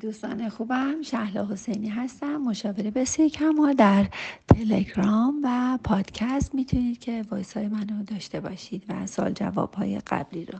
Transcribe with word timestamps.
دوستان 0.00 0.48
خوبم 0.48 1.02
شهلا 1.02 1.46
حسینی 1.46 1.88
هستم 1.88 2.36
مشاوره 2.36 2.90
بسیار 2.90 3.28
کما 3.28 3.72
در 3.72 4.06
تلگرام 4.48 5.40
و 5.44 5.78
پادکست 5.84 6.54
می‌تونید 6.54 6.98
که 6.98 7.24
وایس 7.30 7.56
های 7.56 7.68
منو 7.68 8.02
داشته 8.02 8.40
باشید 8.40 8.84
و 8.88 9.06
سال 9.06 9.32
جواب 9.32 9.74
های 9.74 9.98
قبلی 9.98 10.44
رو. 10.44 10.58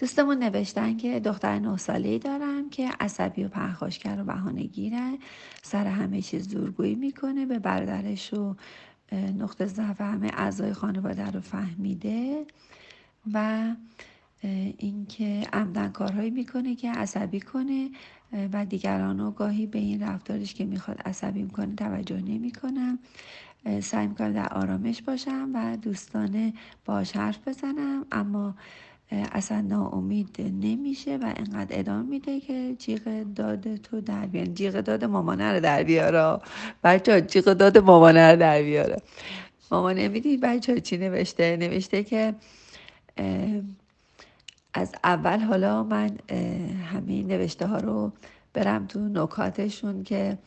دوستمون 0.00 0.38
نوشتن 0.38 0.96
که 0.96 1.20
دختر 1.20 1.58
نه 1.58 1.76
ساله 1.76 2.18
دارم 2.18 2.70
که 2.70 2.90
عصبی 3.00 3.44
و 3.44 3.48
پرخاشگر 3.48 4.16
و 4.20 4.24
بهانه 4.24 4.62
گیره 4.62 5.18
سر 5.62 5.86
همه 5.86 6.22
چیز 6.22 6.48
زورگویی 6.48 6.94
می‌کنه 6.94 7.46
به 7.46 7.58
برادرش 7.58 8.34
و 8.34 8.56
نقطه 9.38 9.66
ضعف 9.66 10.00
همه 10.00 10.30
اعضای 10.36 10.72
خانواده 10.72 11.30
رو 11.30 11.40
فهمیده 11.40 12.46
و 13.32 13.64
اینکه 14.78 15.42
عمدن 15.52 15.88
کارهایی 15.88 16.30
می‌کنه 16.30 16.74
که 16.74 16.90
عصبی 16.90 17.40
کنه 17.40 17.90
و 18.52 18.64
دیگران 18.64 19.18
رو 19.18 19.30
گاهی 19.30 19.66
به 19.66 19.78
این 19.78 20.02
رفتارش 20.02 20.54
که 20.54 20.64
می‌خواد 20.64 21.00
عصبی 21.04 21.42
می‌کنه 21.42 21.74
توجه 21.74 22.20
نمی‌کنم. 22.20 22.98
سعی 23.82 24.06
می‌کنم 24.06 24.32
در 24.32 24.48
آرامش 24.48 25.02
باشم 25.02 25.50
و 25.54 25.76
دوستانه 25.76 26.52
باش 26.84 27.16
حرف 27.16 27.48
بزنم 27.48 28.06
اما 28.12 28.54
اصلا 29.10 29.60
ناامید 29.60 30.36
نمیشه 30.40 31.16
و 31.16 31.32
انقدر 31.36 31.78
ادامه 31.78 32.02
میده 32.02 32.40
که 32.40 32.74
جیغ 32.78 33.22
داد 33.34 33.76
تو 33.76 34.00
در 34.00 34.26
بیاره. 34.26 34.48
جیغ 34.48 34.80
داد 34.80 35.04
مامانه 35.04 35.52
رو 35.52 35.60
در 35.60 35.82
بیاره. 35.82 36.42
بچه 36.84 37.20
جیغ 37.20 37.44
داد 37.52 37.78
مامانه 37.78 38.30
رو 38.30 38.36
در 38.36 38.62
بیاره. 38.62 39.02
مامانه 39.70 40.08
می‌دید 40.08 40.40
بچه 40.40 40.80
چی 40.80 40.98
نوشته؟ 40.98 41.56
نوشته 41.56 42.04
که 42.04 42.34
از 44.74 44.94
اول 45.04 45.38
حالا 45.38 45.82
من 45.82 46.18
همین 46.92 47.26
نوشته 47.26 47.66
ها 47.66 47.76
رو 47.76 48.12
برم 48.52 48.86
تو 48.86 49.00
نکاتشون 49.00 50.02
که 50.02 50.38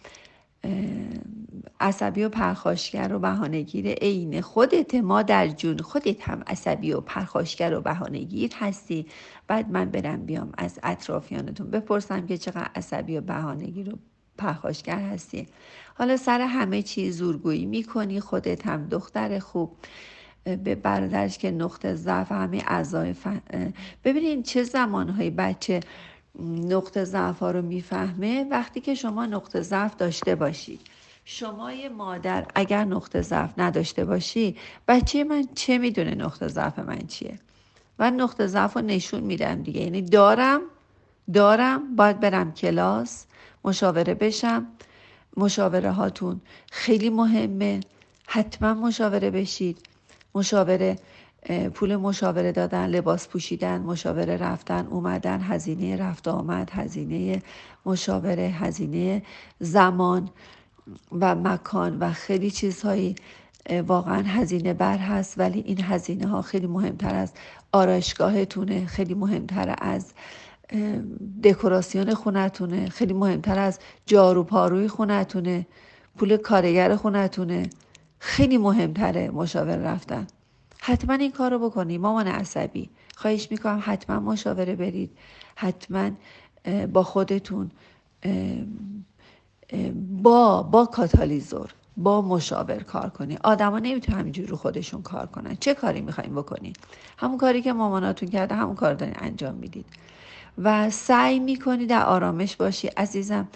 عصبی 1.80 2.24
و 2.24 2.30
پرخاشگر 2.30 3.14
و 3.14 3.20
بهانهگیر 3.20 3.88
عین 3.88 4.42
خودت 4.42 4.96
ما 4.96 5.22
در 5.24 5.48
جون 5.48 5.78
خودت 5.78 6.30
هم 6.30 6.44
عصبی 6.48 6.94
و 6.94 7.02
پرخاشگر 7.02 7.78
و 7.78 7.82
بهانهگیر 7.82 8.52
هستی. 8.56 9.06
بعد 9.48 9.72
من 9.72 9.86
برم 9.86 10.26
بیام 10.26 10.52
از 10.58 10.80
اطرافیانتون 10.84 11.70
بپرسم 11.70 12.26
که 12.26 12.38
چقدر 12.38 12.70
عصبی 12.76 13.18
و 13.18 13.22
بهانهگیر 13.22 13.94
و 13.94 13.98
پرخاشگر 14.38 15.00
هستی. 15.00 15.48
حالا 15.96 16.18
سر 16.18 16.42
همه 16.42 16.82
چیز 16.82 17.18
زورگویی 17.18 17.66
می‌کنی 17.66 18.20
خودت 18.20 18.68
هم 18.68 18.88
دختر 18.88 19.40
خوب. 19.40 19.78
به 20.44 20.76
برادرش 20.76 21.38
که 21.38 21.52
نقطه 21.52 21.96
ضعف 21.96 22.32
همه 22.32 22.64
اعضای 22.68 23.14
فن... 23.14 23.42
ببینید 24.04 24.46
چه 24.46 24.64
زمانهایی 24.64 25.30
بچه 25.30 25.80
نقطه 26.46 27.04
ضعف 27.04 27.40
ها 27.40 27.52
رو 27.52 27.62
می‌فهمه؟ 27.62 28.46
وقتی 28.52 28.82
که 28.82 28.96
شما 28.96 29.26
نقطه 29.26 29.62
ضعف 29.62 29.96
داشته 29.96 30.36
باشید 30.36 30.82
شما 31.26 31.72
یه 31.72 31.90
مادر 31.90 32.46
اگر 32.56 32.84
نقطه 32.86 33.22
ضعف 33.22 33.50
نداشته 33.58 34.06
باشی 34.06 34.56
بچه 34.88 35.24
من 35.24 35.44
چه 35.56 35.78
می‌دونه 35.78 36.16
نقطه 36.16 36.48
ضعف 36.48 36.80
من 36.80 37.08
چیه؟ 37.08 37.40
من 38.00 38.14
نقطه 38.14 38.48
ضعف 38.48 38.74
رو 38.74 38.82
نشون 38.82 39.20
میدم 39.20 39.64
دیگه. 39.64 39.82
یعنی 39.82 40.02
دارم 40.02 40.62
دارم 41.34 41.96
باید 41.96 42.20
برم 42.20 42.52
کلاس 42.54 43.26
مشاوره 43.64 44.14
بشم. 44.14 44.68
مشاوره 45.38 45.92
هاتون 45.92 46.42
خیلی 46.72 47.10
مهمه. 47.10 47.80
حتما 48.28 48.74
مشاوره 48.74 49.32
بشید. 49.32 49.87
مشاوره 50.38 50.96
پول 51.74 51.96
مشاوره 51.96 52.52
دادن 52.52 52.88
لباس 52.88 53.28
پوشیدن 53.28 53.82
مشاوره 53.82 54.38
رفتن 54.38 54.88
اومدن 54.88 55.42
هزینه 55.42 55.98
رفت 55.98 56.28
آمد 56.28 56.70
هزینه 56.74 57.42
مشاوره 57.86 58.44
هزینه 58.44 59.22
زمان 59.60 60.30
و 61.12 61.36
مکان 61.36 62.00
و 62.00 62.12
خیلی 62.12 62.52
چیزهایی 62.52 63.16
واقعا 63.88 64.24
هزینه 64.24 64.74
بر 64.74 64.98
هست 64.98 65.40
ولی 65.40 65.60
این 65.60 65.82
هزینه 65.82 66.28
ها 66.28 66.42
خیلی 66.42 66.68
مهمتر 66.68 67.16
از 67.16 67.34
آرایشگاهتونه 67.72 68.86
خیلی 68.86 69.14
مهمتر 69.14 69.76
از 69.82 70.14
دکوراسیون 71.44 72.14
خونتونه 72.14 72.90
خیلی 72.90 73.14
مهمتر 73.14 73.60
از 73.60 73.80
جارو 74.06 74.44
پاروی 74.44 74.88
خونتونه 74.88 75.68
پول 76.18 76.38
کارگر 76.38 76.96
خونتونه. 76.96 77.70
خیلی 78.20 78.58
مهمتره 78.58 79.30
مشاور 79.30 79.76
رفتن. 79.76 80.28
حتما 80.80 81.14
این 81.14 81.32
کار 81.32 81.52
رو 81.52 81.70
بکنی. 81.70 81.98
مامان 81.98 82.28
عصبی. 82.28 82.90
خواهش 83.16 83.48
می‌کنم 83.52 83.82
حتما 83.86 84.20
مشاوره 84.20 84.76
برید. 84.76 85.18
حتما 85.56 86.10
با 86.94 87.04
خودتون 87.04 87.72
با 90.24 90.64
با 90.64 90.86
کاتالیزور 90.86 91.74
با 91.98 92.22
مشاور 92.22 92.84
کار 92.84 93.10
کنی. 93.10 93.38
آدما 93.44 93.80
نمی‌تونن 93.80 94.20
همینجوری 94.20 94.48
رو 94.48 94.58
خودشون 94.58 95.02
کار 95.02 95.26
کنن. 95.26 95.56
چه 95.60 95.74
کاری 95.74 96.02
می‌خوایم 96.02 96.36
بکنی 96.36 96.74
همون 97.18 97.38
کاری 97.38 97.62
که 97.62 97.74
ماماناتون 97.74 98.30
کرده 98.30 98.56
همون 98.56 98.76
کار 98.76 98.94
دارین 98.94 99.16
انجام 99.18 99.56
می‌دید. 99.56 99.86
و 100.58 100.90
سعی 100.90 101.40
می‌کنی 101.40 101.86
در 101.86 102.06
آرامش 102.06 102.56
باشی. 102.56 102.88
عزیزم 102.88 103.48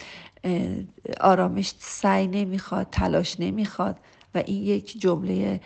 آرامش 1.19 1.73
سعی 1.79 2.27
نمی‌خواد 2.27 2.88
تلاش 2.91 3.39
نمی‌خواد. 3.39 3.97
و 4.36 4.44
این 4.46 4.64
یک 4.64 5.02
جمله 5.02 5.62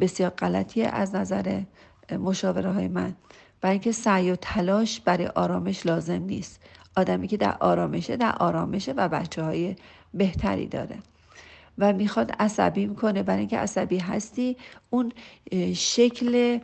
بسیار 0.00 0.30
غلطیه 0.30 0.86
از 0.86 1.14
نظر 1.14 1.60
مشاوره 2.18 2.72
های 2.72 2.88
من. 2.88 3.14
برای 3.60 3.72
اینکه 3.72 3.92
سعی 3.92 4.30
و 4.30 4.36
تلاش 4.36 5.00
برای 5.00 5.26
آرامش 5.26 5.86
لازم 5.86 6.22
نیست. 6.22 6.60
آدمی 6.96 7.28
که 7.28 7.36
در 7.36 7.56
آرامشه 7.60 8.16
در 8.16 8.36
آرامشه 8.40 8.92
و 8.92 9.08
بچه 9.08 9.42
های 9.42 9.76
بهتری 10.14 10.66
داره. 10.66 10.98
و 11.78 11.92
می‌خواد 11.92 12.32
عصبی 12.38 12.86
می‌کنه 12.86 13.22
برای 13.22 13.38
اینکه 13.38 13.58
عصبی 13.58 13.98
هستی 13.98 14.56
اون 14.90 15.12
شکل 15.74 16.58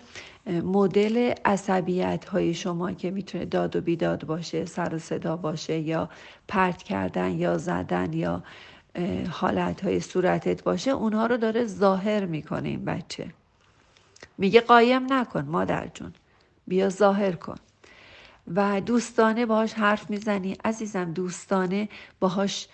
مدل 0.46 1.32
عصبیت 1.44 2.24
های 2.24 2.54
شما 2.54 2.92
که 2.92 3.10
می‌تونه 3.10 3.44
داد 3.44 3.76
و 3.76 3.80
بیداد 3.80 4.26
باشه 4.26 4.64
سر 4.64 4.94
و 4.94 4.98
صدا 4.98 5.36
باشه 5.36 5.78
یا 5.78 6.08
پرت 6.48 6.82
کردن 6.82 7.32
یا 7.32 7.58
زدن 7.58 8.12
یا 8.12 8.42
حالت 9.30 9.84
های 9.84 10.00
صورتت 10.00 10.62
باشه 10.62 10.90
اونها 10.90 11.26
رو 11.26 11.36
داره 11.36 11.64
ظاهر 11.64 12.24
می‌کنه 12.24 12.68
این 12.68 12.84
بچه. 12.84 13.30
میگه 14.38 14.60
قایم 14.60 15.12
نکن 15.12 15.44
مادر 15.44 15.90
جون. 15.94 16.12
بیا 16.66 16.88
ظاهر 16.88 17.32
کن. 17.32 17.56
و 18.54 18.80
دوستانه 18.80 19.46
باهاش 19.46 19.72
حرف 19.72 20.10
می‌زنی. 20.10 20.56
عزیزم 20.64 21.12
دوستانه 21.12 21.88
باهاش 22.20 22.68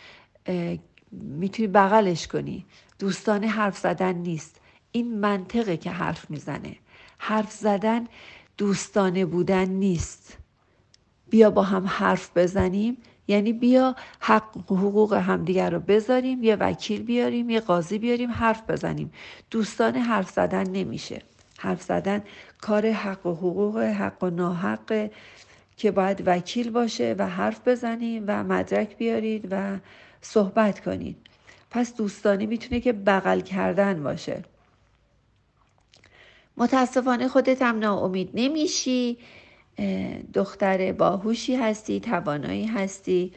می‌تونی 1.13 1.69
بغلش 1.69 2.27
کنی. 2.27 2.67
دوستانه 2.99 3.47
حرف 3.47 3.79
زدن 3.79 4.15
نیست. 4.15 4.61
این 4.93 5.21
منطقه 5.21 5.77
که 5.77 5.91
حرف 5.91 6.31
می‌زنه. 6.31 6.77
حرف 7.19 7.53
زدن 7.53 8.07
دوستانه 8.59 9.25
بودن 9.25 9.69
نیست. 9.69 10.39
بیا 11.31 11.51
با 11.51 11.63
هم 11.63 11.87
حرف 11.87 12.31
بزنیم. 12.37 12.97
یعنی 13.31 13.53
بیا 13.53 13.97
حق 14.21 14.57
حقوق 14.71 15.13
همدیگر 15.13 15.71
رو 15.71 15.81
بذاریم 15.81 16.45
یه 16.45 16.57
وکیل 16.57 17.03
بیاریم 17.03 17.51
یه 17.51 17.61
قاضی 17.61 17.99
بیاریم 17.99 18.31
حرف 18.31 18.71
بزنیم. 18.71 19.13
دوستان 19.51 19.97
حرف 19.97 20.31
زدن 20.31 20.71
نمیشه. 20.71 21.23
حرف 21.59 21.83
زدن 21.83 22.23
کار 22.61 22.91
حق 22.91 23.27
و 23.27 23.35
حقوق 23.35 23.79
حق 23.79 24.25
و 24.25 24.31
ناحق 24.31 25.11
که 25.77 25.91
باید 25.91 26.23
وکیل 26.27 26.71
باشه 26.71 27.15
و 27.19 27.29
حرف 27.29 27.69
بزنیم 27.69 28.25
و 28.27 28.45
مدرک 28.45 28.97
بیارید 28.97 29.49
و 29.51 29.79
صحبت 30.21 30.81
کنید. 30.81 31.17
پس 31.71 31.95
دوستانی 31.97 32.47
می‌تونه 32.47 32.81
که 32.81 32.93
بغل 32.93 33.41
کردن 33.41 34.03
باشه. 34.03 34.45
متاسفانه 36.57 37.29
خودت 37.29 37.63
هم 37.63 37.79
ناامید 37.79 38.31
نمیشی. 38.35 39.19
دختر 40.35 40.93
باهوشی 40.93 41.57
هستی 41.57 42.01
توانایی 42.01 42.67
هستی. 42.67 43.33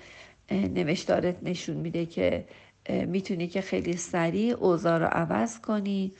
نوشتارت 0.51 1.35
نشون 1.43 1.75
میده 1.77 2.05
که 2.05 2.45
می‌تونی 2.89 3.47
که 3.47 3.61
خیلی 3.61 3.97
سریع 3.97 4.55
اوضاع 4.55 4.97
رو 4.97 5.05
عوض 5.05 5.59
کنی. 5.59 6.11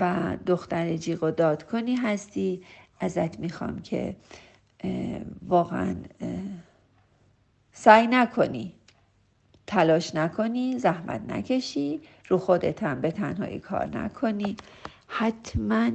و 0.00 0.36
دختر 0.46 0.96
جیغ 0.96 1.22
و 1.22 1.30
داد 1.30 1.62
کنی 1.62 1.94
هستی. 1.94 2.62
ازت 3.00 3.40
می‌خوام 3.40 3.82
که 3.82 4.16
واقعا 5.48 5.96
سعی 7.72 8.06
نکنی. 8.06 8.72
تلاش 9.66 10.14
نکنی 10.14 10.78
زحمت 10.78 11.20
نکشی 11.28 12.00
رو 12.28 12.38
خودت 12.38 12.82
هم 12.82 13.00
به 13.00 13.10
تنهایی 13.10 13.58
کار 13.58 13.98
نکنی. 13.98 14.56
حتما 15.06 15.90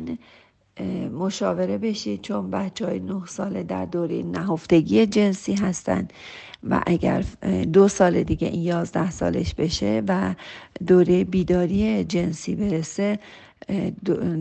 مشاوره 1.13 1.77
بشید 1.77 2.21
چون 2.21 2.51
بچه 2.51 2.85
های 2.85 3.00
نه 3.00 3.25
ساله 3.25 3.63
در 3.63 3.85
دوره 3.85 4.23
نهفتگی 4.23 5.06
جنسی 5.06 5.53
هستن 5.53 6.07
و 6.69 6.81
اگر 6.88 7.23
دو 7.73 7.88
سال 7.88 8.23
دیگه 8.23 8.47
این 8.47 8.62
یازده 8.62 9.12
سالش 9.12 9.53
بشه 9.53 10.03
و 10.07 10.35
دوره 10.88 11.23
بیداری 11.23 12.03
جنسی 12.03 12.56
برسه 12.56 13.19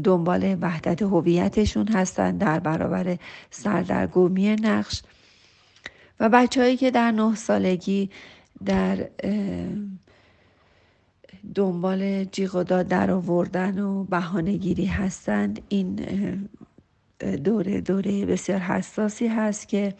دنبال 0.05 0.57
وحدت 0.61 1.03
هویتشون 1.03 1.89
هستن 1.89 2.37
در 2.37 2.59
برابر 2.59 3.17
سردرگمی 3.51 4.57
نقش. 4.57 5.03
و 6.21 6.29
بچههایی 6.29 6.77
که 6.77 6.91
در 6.91 7.11
نه 7.11 7.35
سالگی 7.35 8.11
در 8.65 9.09
دنبال 11.55 12.25
جیغ 12.25 12.55
و 12.55 12.63
داد 12.63 12.89
در 12.89 13.11
آوردن 13.11 13.79
و 13.79 14.05
بهانهگیری 14.05 14.87
هستند. 14.87 15.61
این 15.69 16.01
دوره 17.45 17.81
دوره 17.81 18.27
بسیار 18.27 18.59
حساسی 18.59 19.27
هست 19.27 19.69
که 19.69 19.95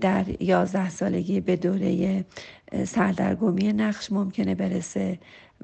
در 0.00 0.42
یازده 0.42 0.90
سالگی 0.90 1.40
به 1.40 1.56
دوره 1.56 2.24
سردرگمی 2.84 3.72
نقش 3.72 4.12
ممکنه 4.12 4.54
برسه 4.54 5.18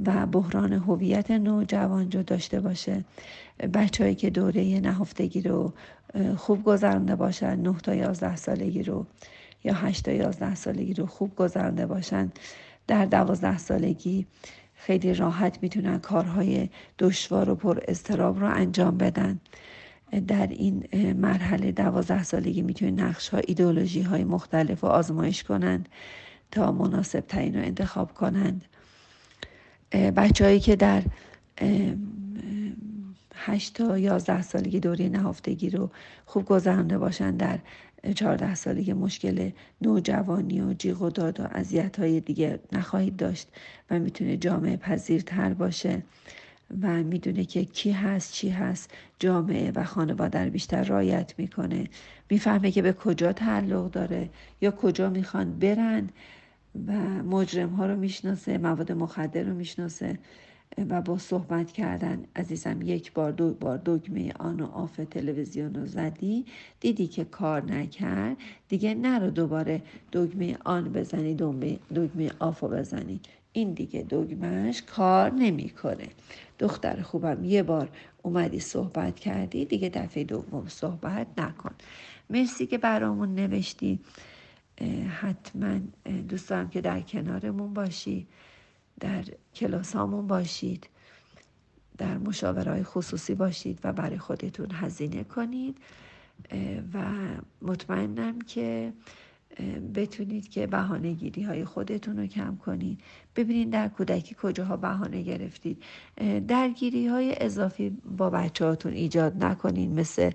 و 0.06 0.27
بحران 0.27 0.73
هویت 0.73 1.31
نوجوان 1.31 2.11
رو 2.11 2.23
داشته 2.23 2.61
باشه. 2.61 3.05
بچههایی 3.75 4.15
که 4.15 4.31
دوره 4.31 4.81
نهفتگی 4.81 5.41
رو 5.41 5.73
خوب 6.37 6.65
گذرانده 6.65 7.17
باشن 7.17 7.56
نه 7.56 7.77
تا 7.83 7.94
یازده 7.94 8.37
سالگی 8.37 8.83
رو 8.83 9.06
یا 9.65 9.75
هشت 9.75 10.05
تا 10.05 10.12
یازده 10.12 10.55
سالگی 10.55 10.94
رو 10.94 11.06
خوب 11.06 11.37
گذرانده 11.37 11.87
باشن 11.87 12.33
در 12.87 13.05
دوازده 13.05 13.59
سالگی 13.59 14.27
خیلی 14.87 15.15
راحت 15.15 15.59
می‌تونن 15.62 15.99
کارهای 15.99 16.69
دشوار 16.99 17.50
و 17.50 17.55
پر 17.55 17.79
استراب 17.88 18.41
رو 18.41 18.47
انجام 18.47 18.97
بدن. 18.97 19.41
در 20.29 20.47
این 20.47 20.85
مرحله 21.12 21.73
دوازده 21.73 22.23
سالگی 22.23 22.62
می‌تونید 22.62 23.00
نقش 23.00 23.29
ها 23.29 23.38
ایدئولوژی 23.38 24.03
های 24.03 24.25
مختلف 24.25 24.85
و 24.85 24.87
آزمایش 24.87 25.44
کنند 25.44 25.88
تا 26.50 26.73
مناسب 26.73 27.21
ترین 27.21 27.56
رو 27.56 27.62
انتخاب 27.62 28.15
کنند. 28.15 28.65
بچههایی 29.93 30.61
که 30.61 30.77
در 30.77 31.03
هشت 33.37 33.75
تا 33.75 33.99
یازده 33.99 34.43
سالگی 34.43 34.81
دوره 34.81 35.09
نهفتگی 35.09 35.71
رو 35.71 35.91
خوب 36.27 36.44
گذرانده 36.44 36.99
باشند 36.99 37.37
در 37.37 37.59
چهارده 38.15 38.55
سالگی 38.55 38.93
مشکل 38.93 39.50
نوجوانی 39.83 40.61
و 40.61 40.73
جیغ 40.73 41.03
و 41.03 41.11
داد 41.11 41.41
و 41.41 41.43
اذیت 41.50 41.99
های 41.99 42.21
دیگه 42.21 42.61
نخواهید 42.73 43.17
داشت 43.17 43.49
و 43.91 43.99
می‌تونه 43.99 44.37
جامعه 44.37 44.77
پذیرتر 44.77 45.55
باشه 45.55 46.03
و 46.83 46.88
می‌دونه 47.03 47.44
که 47.44 47.65
کی 47.65 47.91
هست 47.91 48.33
چی 48.33 48.49
هست 48.49 48.91
جامعه 49.19 49.71
و 49.75 49.85
خانواده 49.85 50.44
رو 50.44 50.50
بیشتر 50.50 50.85
رایت 50.85 51.35
می‌کنه. 51.38 51.88
می‌فهمه 52.31 52.71
که 52.71 52.83
به 52.83 52.93
کجا 52.93 53.33
تعلق 53.33 53.91
داره 53.91 54.31
یا 54.61 54.71
کجا 54.71 55.11
می‌خوان 55.11 55.59
برن 55.59 56.09
و 56.87 56.93
مجرم 57.23 57.71
ها 57.71 57.87
رو 57.87 57.97
می‌شناسه 57.97 58.59
مواد 58.59 58.93
مخدر 58.93 59.43
رو 59.43 59.55
می‌شناسه. 59.55 60.19
و 60.91 61.03
با 61.03 61.19
صحبت 61.19 61.73
کردن 61.73 62.25
عزیزم 62.37 62.83
یک 62.83 63.13
بار 63.13 63.33
دو 63.33 63.55
بار 63.55 63.77
دگمه 63.77 64.33
on 64.38 64.61
و 64.61 64.67
off 64.67 65.00
تلویزیون 65.11 65.75
رو 65.75 65.87
زدی 65.87 66.45
دیدی 66.81 67.07
که 67.07 67.25
کار 67.25 67.65
نکرد. 67.73 68.37
دیگه 68.69 68.95
نرو 68.95 69.31
دوباره 69.31 69.83
دگمه 70.13 70.57
on 70.65 70.93
بزنی 70.93 71.35
دگمه 71.35 72.31
off 72.38 72.61
رو 72.61 72.69
بزنی. 72.69 73.21
این 73.53 73.73
دیگه 73.73 74.03
دگمهش 74.03 74.83
کار 74.83 75.33
نمی‌کنه. 75.33 76.09
دختر 76.59 77.03
خوبم 77.03 77.45
یه 77.45 77.62
بار 77.62 77.89
اومدی 78.23 78.61
صحبت 78.61 79.21
کردی 79.21 79.65
دیگه 79.65 79.89
دفعه 79.89 80.25
دوم 80.25 80.69
صحبت 80.69 81.27
نکن. 81.39 81.75
مرسی 82.31 82.67
که 82.67 82.79
برامون 82.79 83.35
نوشتی. 83.35 84.01
حتما 85.21 85.79
دوست 86.29 86.51
دارم 86.51 86.69
که 86.69 86.81
در 86.81 87.01
کنارمون 87.01 87.75
باشی. 87.75 88.27
در 89.01 89.25
کلاس 89.55 89.97
هامون 89.97 90.27
باشید 90.27 90.89
در 91.99 92.19
مشاورهای 92.19 92.85
خصوصی 92.85 93.35
باشید 93.35 93.81
و 93.85 93.93
برای 93.93 94.19
خودتون 94.19 94.71
هزینه 94.73 95.25
کنید 95.25 95.79
و 96.95 97.05
مطمئنم 97.63 98.41
که 98.41 98.93
بتونید 99.95 100.49
که 100.49 100.67
بهانه 100.67 101.13
گیری 101.13 101.43
های 101.43 101.65
خودتون 101.65 102.17
رو 102.17 102.27
کم 102.27 102.57
کنید. 102.57 103.01
ببینید 103.37 103.71
در 103.71 103.89
کودکی 103.89 104.37
کجاها 104.43 104.77
بهانه 104.77 105.23
گرفتید. 105.23 105.83
درگیری 106.49 107.07
های 107.07 107.35
اضافی 107.41 107.91
با 107.91 108.31
بچه 108.31 108.65
هاتون 108.65 108.93
ایجاد 108.93 109.45
نکنید 109.45 109.91
مثل 109.91 110.31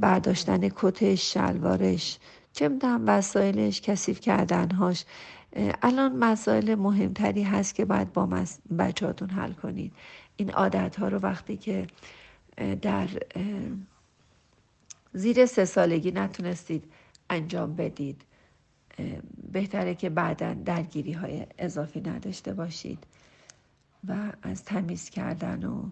برداشتن 0.00 0.68
کتش 0.68 1.32
شلوارش 1.32 2.18
چه 2.52 2.68
می‌دونم 2.68 3.04
وسایلش 3.06 3.80
کثیف 3.80 4.20
کردنهاش. 4.20 5.04
الان 5.82 6.16
مسائل 6.16 6.74
مهمتری 6.74 7.42
هست 7.42 7.74
که 7.74 7.84
باید 7.84 8.12
با 8.12 8.44
بچهاتون 8.78 9.30
حل 9.30 9.52
کنید. 9.52 9.92
این 10.36 10.50
عادت 10.50 10.96
ها 10.96 11.08
رو 11.08 11.18
وقتی 11.18 11.56
که 11.56 11.86
در 12.82 13.08
زیر 15.12 15.46
سه 15.46 15.64
سالگی 15.64 16.10
نتونستید 16.10 16.84
انجام 17.30 17.76
بدید 17.76 18.24
بهتره 19.52 19.94
که 19.94 20.10
بعدا 20.10 20.54
درگیری 20.54 21.12
های 21.12 21.46
اضافی 21.58 22.00
نداشته 22.00 22.54
باشید 22.54 23.06
و 24.08 24.32
از 24.42 24.64
تمیز 24.64 25.10
کردن 25.10 25.64
و 25.64 25.90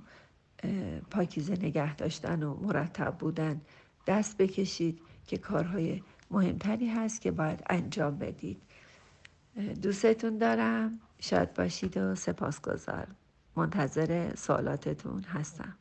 پاکیزه 1.10 1.52
نگه 1.52 1.96
داشتن 1.96 2.42
و 2.42 2.54
مرتب 2.54 3.16
بودن 3.18 3.60
دست 4.06 4.36
بکشید 4.36 5.00
که 5.26 5.38
کارهای 5.38 6.02
مهمتری 6.30 6.88
هست 6.88 7.20
که 7.20 7.30
باید 7.30 7.62
انجام 7.70 8.18
بدید. 8.18 8.62
دوستتون 9.82 10.38
دارم. 10.38 11.00
شاد 11.20 11.54
باشید 11.54 11.96
و 11.96 12.14
سپاسگزار 12.14 13.06
منتظر 13.56 14.34
سوالاتتون 14.34 15.22
هستم. 15.22 15.76